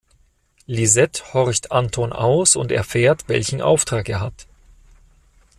[0.65, 4.47] Lisette horcht Anton aus und erfährt, welchen Auftrag er hat.